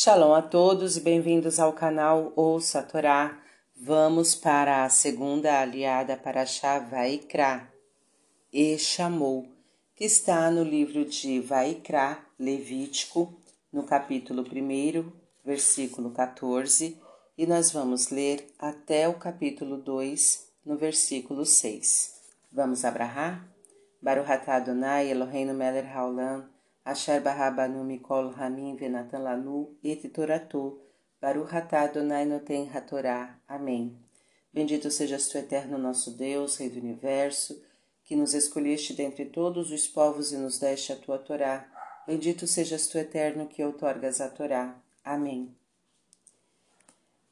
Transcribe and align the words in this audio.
Shalom 0.00 0.32
a 0.32 0.40
todos 0.40 0.96
e 0.96 1.00
bem-vindos 1.00 1.58
ao 1.58 1.72
canal 1.72 2.32
Ouça 2.36 2.78
a 2.78 2.82
Torá. 2.84 3.36
Vamos 3.74 4.32
para 4.32 4.84
a 4.84 4.88
segunda 4.88 5.60
aliada 5.60 6.16
para 6.16 6.44
Vaikra 6.88 7.68
e 8.52 8.78
chamou, 8.78 9.48
que 9.96 10.04
está 10.04 10.52
no 10.52 10.62
livro 10.62 11.04
de 11.04 11.40
Vaikra, 11.40 12.16
Levítico, 12.38 13.34
no 13.72 13.82
capítulo 13.82 14.42
1, 14.44 15.10
versículo 15.44 16.12
14, 16.12 16.96
e 17.36 17.44
nós 17.44 17.72
vamos 17.72 18.10
ler 18.10 18.54
até 18.56 19.08
o 19.08 19.14
capítulo 19.14 19.78
2, 19.78 20.48
no 20.64 20.76
versículo 20.76 21.44
6. 21.44 22.20
Vamos 22.52 22.84
abrahar? 22.84 23.52
Baruch 24.00 24.30
Adonai 24.46 25.10
Eloheinu 25.10 25.54
melech 25.54 25.88
haolam 25.88 26.48
Asher 26.88 27.20
Barrabanu 27.20 27.84
Mikol 27.84 28.30
Ramin 28.30 28.74
Venatan 28.74 29.18
Lanu 29.18 29.76
Et 29.84 30.08
Toratu 30.08 30.78
Baruch 31.20 31.52
Atah 31.54 31.82
Adonai 31.82 32.24
Noten 32.24 32.66
Hatorá. 32.72 33.38
Amém. 33.46 33.94
Bendito 34.50 34.90
sejas 34.90 35.28
tu, 35.28 35.36
eterno 35.36 35.76
nosso 35.76 36.12
Deus, 36.12 36.56
Rei 36.56 36.70
do 36.70 36.80
Universo, 36.80 37.62
que 38.02 38.16
nos 38.16 38.32
escolheste 38.32 38.94
dentre 38.94 39.26
todos 39.26 39.70
os 39.70 39.86
povos 39.86 40.32
e 40.32 40.38
nos 40.38 40.58
deste 40.58 40.90
a 40.90 40.96
tua 40.96 41.18
Torá. 41.18 41.68
Bendito 42.06 42.46
sejas 42.46 42.86
tu, 42.86 42.96
eterno, 42.96 43.46
que 43.46 43.62
outorgas 43.62 44.22
a 44.22 44.30
Torá. 44.30 44.74
Amém. 45.04 45.54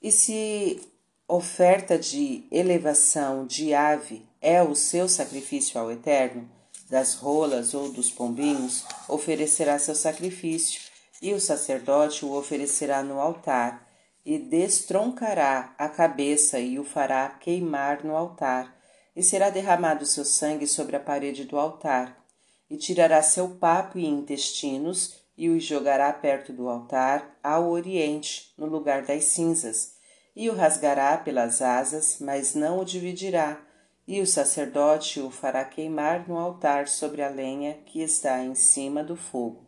E 0.02 0.12
se 0.12 0.86
oferta 1.26 1.98
de 1.98 2.46
elevação 2.50 3.46
de 3.46 3.72
ave 3.72 4.28
é 4.38 4.62
o 4.62 4.74
seu 4.74 5.08
sacrifício 5.08 5.80
ao 5.80 5.90
Eterno, 5.90 6.46
das 6.88 7.14
rolas 7.14 7.74
ou 7.74 7.90
dos 7.90 8.10
pombinhos, 8.10 8.84
oferecerá 9.08 9.78
seu 9.78 9.94
sacrifício, 9.94 10.80
e 11.20 11.32
o 11.32 11.40
sacerdote 11.40 12.24
o 12.24 12.32
oferecerá 12.32 13.02
no 13.02 13.20
altar, 13.20 13.86
e 14.24 14.38
destroncará 14.38 15.74
a 15.78 15.88
cabeça 15.88 16.58
e 16.58 16.78
o 16.78 16.84
fará 16.84 17.28
queimar 17.28 18.04
no 18.04 18.16
altar, 18.16 18.76
e 19.14 19.22
será 19.22 19.50
derramado 19.50 20.04
seu 20.04 20.24
sangue 20.24 20.66
sobre 20.66 20.96
a 20.96 21.00
parede 21.00 21.44
do 21.44 21.58
altar, 21.58 22.24
e 22.68 22.76
tirará 22.76 23.22
seu 23.22 23.50
papo 23.50 23.98
e 23.98 24.06
intestinos, 24.06 25.14
e 25.36 25.48
os 25.48 25.62
jogará 25.62 26.12
perto 26.12 26.52
do 26.52 26.68
altar, 26.68 27.38
ao 27.42 27.70
oriente, 27.70 28.52
no 28.56 28.66
lugar 28.66 29.02
das 29.02 29.24
cinzas, 29.24 29.92
e 30.34 30.50
o 30.50 30.54
rasgará 30.54 31.16
pelas 31.16 31.62
asas, 31.62 32.18
mas 32.20 32.54
não 32.54 32.80
o 32.80 32.84
dividirá, 32.84 33.60
e 34.06 34.20
o 34.20 34.26
sacerdote 34.26 35.20
o 35.20 35.30
fará 35.30 35.64
queimar 35.64 36.28
no 36.28 36.38
altar 36.38 36.86
sobre 36.86 37.22
a 37.22 37.28
lenha 37.28 37.74
que 37.86 38.00
está 38.00 38.42
em 38.42 38.54
cima 38.54 39.02
do 39.02 39.16
fogo. 39.16 39.66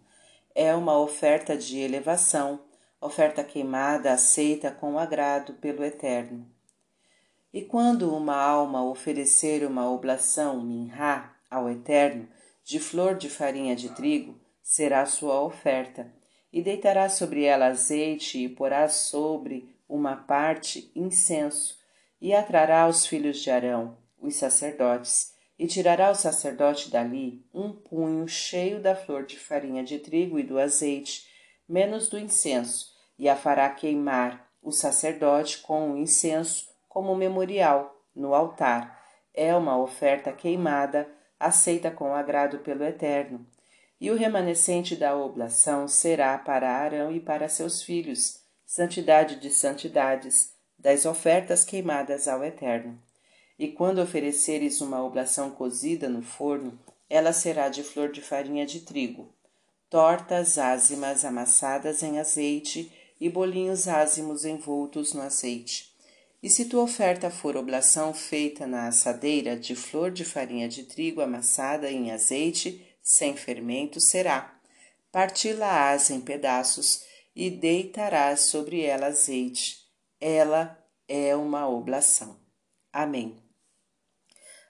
É 0.55 0.75
uma 0.75 0.99
oferta 0.99 1.57
de 1.57 1.79
elevação, 1.79 2.61
oferta 3.01 3.43
queimada 3.43 4.13
aceita 4.13 4.71
com 4.71 4.99
agrado 4.99 5.55
pelo 5.55 5.85
Eterno. 5.85 6.47
E 7.53 7.63
quando 7.63 8.15
uma 8.15 8.37
alma 8.37 8.85
oferecer 8.85 9.67
uma 9.67 9.91
oblação 9.91 10.63
minhá 10.63 11.35
ao 11.51 11.69
Eterno, 11.69 12.29
de 12.63 12.79
flor 12.79 13.17
de 13.17 13.29
farinha 13.29 13.75
de 13.75 13.89
trigo, 13.91 14.39
será 14.63 15.07
sua 15.07 15.41
oferta, 15.41 16.13
e 16.53 16.63
deitará 16.63 17.09
sobre 17.09 17.45
ela 17.45 17.67
azeite 17.67 18.45
e 18.45 18.49
porá 18.49 18.89
sobre 18.89 19.75
uma 19.89 20.15
parte 20.15 20.93
incenso, 20.95 21.79
e 22.21 22.35
atrará 22.35 22.87
os 22.87 23.07
filhos 23.07 23.39
de 23.39 23.51
Arão, 23.51 23.97
os 24.21 24.37
sacerdotes, 24.37 25.35
e 25.59 25.67
tirará 25.67 26.11
o 26.11 26.15
sacerdote 26.15 26.91
dali 26.91 27.45
um 27.53 27.73
punho 27.73 28.29
cheio 28.29 28.81
da 28.81 28.95
flor 28.95 29.27
de 29.27 29.39
farinha 29.39 29.83
de 29.83 29.99
trigo 29.99 30.39
e 30.39 30.43
do 30.43 30.59
azeite, 30.59 31.27
menos 31.69 32.09
do 32.09 32.19
incenso, 32.19 32.95
e 33.19 33.29
a 33.29 33.35
fará 33.35 33.69
queimar 33.71 34.49
o 34.63 34.71
sacerdote 34.71 35.59
com 35.59 35.93
o 35.93 35.97
incenso 35.97 36.69
como 36.89 37.15
memorial 37.17 38.05
no 38.15 38.35
altar. 38.35 38.99
É 39.35 39.55
uma 39.55 39.79
oferta 39.79 40.33
queimada, 40.33 41.09
aceita 41.39 41.91
com 41.91 42.15
agrado 42.15 42.59
pelo 42.61 42.85
Eterno. 42.85 43.47
E 44.01 44.11
o 44.11 44.17
remanescente 44.17 44.95
da 44.95 45.17
oblação 45.17 45.89
será 45.89 46.39
para 46.39 46.71
Arão 46.71 47.11
e 47.11 47.19
para 47.19 47.49
seus 47.49 47.83
filhos, 47.83 48.41
santidade 48.65 49.37
de 49.37 49.51
santidades, 49.51 50.53
das 50.79 51.05
ofertas 51.05 51.65
queimadas 51.65 52.29
ao 52.29 52.45
Eterno. 52.45 53.01
E 53.59 53.69
quando 53.69 54.01
ofereceres 54.01 54.81
uma 54.81 55.03
oblação 55.03 55.51
cozida 55.51 56.09
no 56.09 56.23
forno, 56.23 56.79
ela 57.11 57.33
será 57.33 57.69
de 57.69 57.83
flor 57.83 58.13
de 58.13 58.21
farinha 58.21 58.65
de 58.65 58.81
trigo, 58.81 59.33
tortas 59.91 60.59
ázimas 60.59 61.25
amassadas 61.25 62.03
em 62.03 62.21
azeite 62.21 62.93
e 63.21 63.29
bolinhos 63.29 63.89
ázimos 63.89 64.45
envoltos 64.45 65.13
no 65.13 65.23
azeite. 65.23 65.93
E 66.41 66.49
se 66.49 66.67
tua 66.67 66.85
oferta 66.85 67.31
for 67.31 67.57
oblação 67.57 68.15
feita 68.15 68.65
na 68.65 68.87
assadeira 68.87 69.57
de 69.57 69.75
flor 69.75 70.13
de 70.13 70.25
farinha 70.25 70.69
de 70.69 70.85
trigo 70.85 71.21
amassada 71.21 71.91
em 71.91 72.13
azeite, 72.13 72.87
sem 73.03 73.37
fermento 73.37 74.01
será. 74.01 74.57
Parti-la-ás 75.11 76.11
em 76.11 76.21
pedaços 76.21 77.03
e 77.35 77.51
deitarás 77.51 78.43
sobre 78.43 78.83
ela 78.83 79.07
azeite. 79.07 79.79
Ela 80.21 80.79
é 81.09 81.35
uma 81.35 81.69
oblação. 81.69 82.39
Amém. 82.93 83.48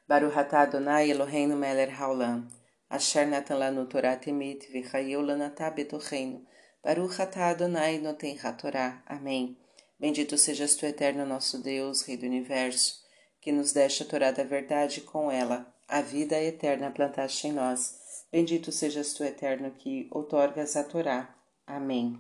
Baruch 0.08 0.38
atah 0.38 0.62
Adonai 0.62 1.10
Eloheinu 1.10 1.54
melech 1.54 1.92
haolam, 1.92 2.48
asher 2.90 3.26
natan 3.26 3.58
lanu 3.58 3.86
Torah 3.86 4.16
temet 4.16 4.66
v'chayeu 4.72 5.20
lanatah 5.20 5.70
betocheinu, 5.70 6.46
Baruch 6.82 7.20
atah 7.20 7.50
Adonai 7.50 7.98
noten 7.98 8.34
hatorá. 8.38 9.02
Amém. 9.06 9.58
Bendito 10.00 10.38
sejas 10.38 10.76
tu, 10.76 10.86
eterno 10.86 11.26
nosso 11.26 11.62
Deus, 11.62 12.00
Rei 12.00 12.16
do 12.16 12.24
Universo, 12.24 13.04
que 13.38 13.52
nos 13.52 13.74
deste 13.74 14.02
a 14.04 14.06
Torá 14.06 14.30
da 14.30 14.44
verdade 14.44 15.02
com 15.02 15.30
ela, 15.30 15.66
a 15.86 16.00
vida 16.00 16.40
eterna 16.40 16.90
plantaste 16.90 17.48
em 17.48 17.52
nós. 17.52 18.24
Bendito 18.32 18.72
sejas 18.72 19.12
tu, 19.12 19.22
eterno, 19.22 19.72
que 19.72 20.08
outorgas 20.10 20.74
a 20.74 20.84
Torá. 20.84 21.34
Amém. 21.66 22.18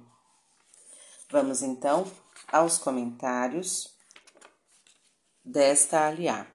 Vamos 1.30 1.62
então 1.62 2.04
aos 2.52 2.76
comentários 2.76 3.96
desta 5.42 6.06
aliá. 6.06 6.46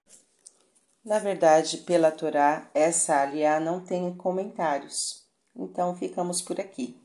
Na 1.03 1.19
verdade, 1.19 1.79
pela 1.79 2.11
Torá, 2.11 2.69
essa 2.73 3.21
aliá 3.21 3.59
não 3.59 3.83
tem 3.83 4.13
comentários. 4.15 5.27
Então 5.53 5.95
ficamos 5.95 6.41
por 6.41 6.61
aqui. 6.61 6.97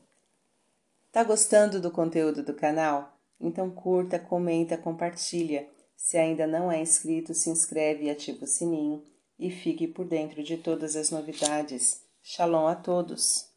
Tá 1.11 1.23
gostando 1.23 1.81
do 1.81 1.91
conteúdo 1.91 2.41
do 2.41 2.53
canal? 2.53 3.17
Então 3.41 3.69
curta, 3.69 4.17
comenta, 4.17 4.77
compartilha. 4.77 5.67
Se 5.97 6.17
ainda 6.17 6.47
não 6.47 6.71
é 6.71 6.79
inscrito, 6.79 7.33
se 7.33 7.49
inscreve 7.49 8.05
e 8.05 8.09
ativa 8.09 8.45
o 8.45 8.47
sininho 8.47 9.03
e 9.37 9.51
fique 9.51 9.85
por 9.87 10.05
dentro 10.05 10.41
de 10.43 10.55
todas 10.55 10.95
as 10.95 11.11
novidades. 11.11 12.01
Shalom 12.23 12.67
a 12.67 12.75
todos! 12.75 13.48